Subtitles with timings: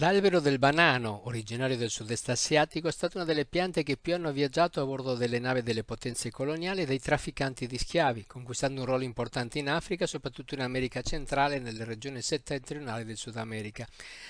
[0.00, 4.32] L'albero del banano, originario del sud-est asiatico, è stata una delle piante che più hanno
[4.32, 8.86] viaggiato a bordo delle navi delle potenze coloniali e dei trafficanti di schiavi, conquistando un
[8.86, 13.86] ruolo importante in Africa, soprattutto in America centrale e nelle regioni settentrionali del Sud America.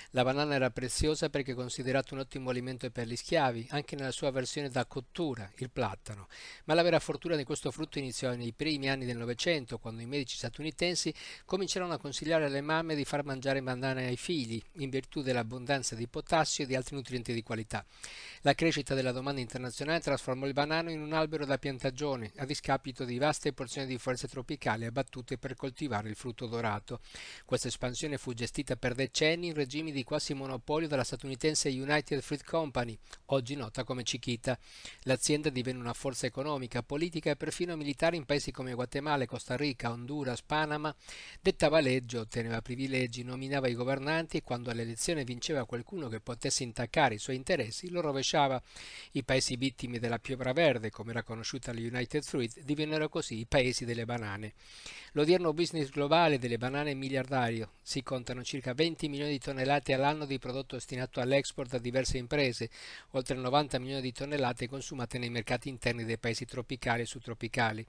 [0.09, 4.29] La banana era preziosa perché considerata un ottimo alimento per gli schiavi, anche nella sua
[4.29, 6.27] versione da cottura, il platano.
[6.65, 10.05] Ma la vera fortuna di questo frutto iniziò nei primi anni del Novecento, quando i
[10.05, 11.13] medici statunitensi
[11.45, 15.95] cominciarono a consigliare alle mamme di far mangiare banane ai figli, in virtù dell'abbondanza abbondanza
[15.95, 17.85] di potassio e di altri nutrienti di qualità.
[18.41, 23.05] La crescita della domanda internazionale trasformò il banano in un albero da piantagione, a discapito
[23.05, 27.01] di vaste porzioni di foreste tropicali abbattute per coltivare il frutto dorato.
[27.45, 32.43] Questa espansione fu gestita per decenni in regimi di quasi monopolio dalla statunitense United Fruit
[32.43, 34.57] Company, oggi nota come Chiquita.
[35.03, 39.91] L'azienda divenne una forza economica, politica e perfino militare in paesi come Guatemala, Costa Rica,
[39.91, 40.93] Honduras, Panama.
[41.39, 47.15] Dettava legge, otteneva privilegi, nominava i governanti e quando all'elezione vinceva qualcuno che potesse intaccare
[47.15, 48.61] i suoi interessi, lo rovesciava.
[49.11, 53.85] I paesi vittime della piovra verde, come era conosciuta l'United Fruit, divennero così i paesi
[53.85, 54.53] delle banane.
[55.13, 57.71] L'odierno business globale delle banane è miliardario.
[57.81, 62.69] Si contano circa 20 milioni di tonnellate all'anno di prodotto destinato all'export a diverse imprese,
[63.11, 67.85] oltre 90 milioni di tonnellate consumate nei mercati interni dei paesi tropicali e subtropicali.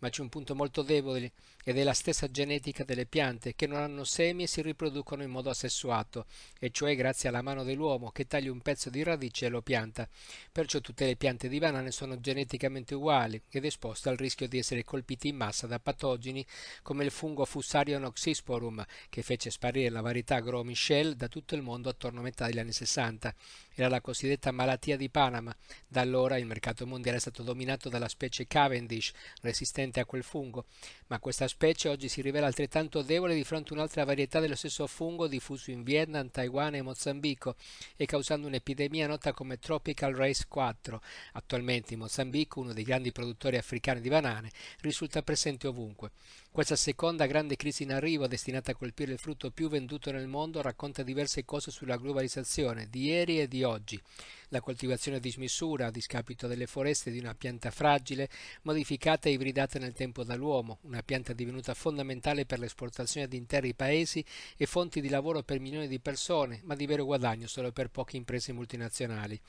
[0.00, 1.32] Ma c'è un punto molto debole
[1.64, 5.30] ed è la stessa genetica delle piante che non hanno semi e si riproducono in
[5.30, 6.26] modo assessuato,
[6.58, 10.08] e cioè grazie alla mano dell'uomo che taglia un pezzo di radice e lo pianta.
[10.50, 14.84] Perciò tutte le piante di banane sono geneticamente uguali ed esposte al rischio di essere
[14.84, 16.44] colpite in massa da patogeni
[16.82, 21.62] come il fungo Fusarion oxysporum che fece sparire la varietà Gros Michel da tutto il
[21.62, 23.34] mondo attorno a metà degli anni 60.
[23.74, 25.54] Era la cosiddetta malattia di Panama.
[25.86, 30.66] Da allora il mercato mondiale è stato dominato dalla specie Cavendish, resistente a quel fungo,
[31.08, 34.86] ma questa specie oggi si rivela altrettanto debole di fronte a un'altra varietà dello stesso
[34.86, 37.56] fungo diffuso in Vietnam, Taiwan e Mozambico
[37.96, 41.00] e causando un'epidemia nota come Tropical Race 4.
[41.32, 44.50] Attualmente in Mozambico, uno dei grandi produttori africani di banane,
[44.80, 46.10] risulta presente ovunque.
[46.58, 50.60] Questa seconda grande crisi in arrivo, destinata a colpire il frutto più venduto nel mondo,
[50.60, 54.02] racconta diverse cose sulla globalizzazione di ieri e di oggi.
[54.48, 58.28] La coltivazione a dismisura, a discapito delle foreste di una pianta fragile,
[58.62, 64.24] modificata e ibridata nel tempo dall'uomo, una pianta divenuta fondamentale per l'esportazione di interi paesi
[64.56, 68.16] e fonti di lavoro per milioni di persone, ma di vero guadagno solo per poche
[68.16, 69.40] imprese multinazionali.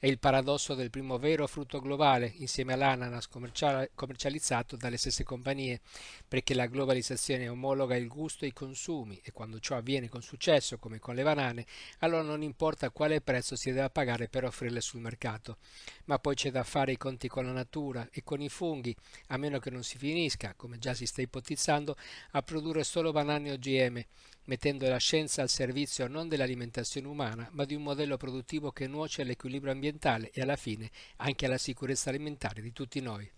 [0.00, 5.80] È il paradosso del primo vero frutto globale, insieme all'ananas commercializzato dalle stesse compagnie,
[6.26, 10.78] perché la globalizzazione omologa il gusto e i consumi e quando ciò avviene con successo,
[10.78, 11.66] come con le banane,
[11.98, 15.58] allora non importa quale prezzo si deve pagare per offrirle sul mercato.
[16.04, 18.94] Ma poi c'è da fare i conti con la natura e con i funghi,
[19.28, 21.96] a meno che non si finisca, come già si sta ipotizzando,
[22.32, 24.02] a produrre solo banane OGM,
[24.44, 29.22] mettendo la scienza al servizio non dell'alimentazione umana, ma di un modello produttivo che nuoce
[29.22, 33.30] all'equilibrio ambientale e alla fine anche alla sicurezza alimentare di tutti noi.